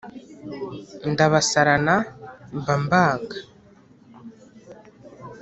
[1.11, 1.95] ndabasarana
[2.57, 3.37] mba mbanga!